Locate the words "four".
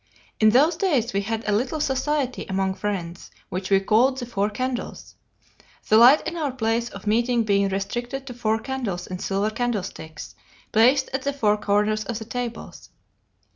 4.25-4.49, 8.33-8.57, 11.33-11.55